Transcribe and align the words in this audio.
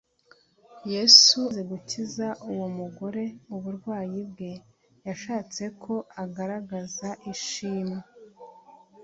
yesu 0.93 1.37
amaze 1.41 1.61
gukiza 1.71 2.27
uwo 2.51 2.67
mugore 2.79 3.23
uburwayi 3.55 4.19
bwe, 4.31 4.53
yashatse 5.07 5.63
ko 5.83 5.93
agaragaza 6.23 7.09
ishimwe 7.33 8.01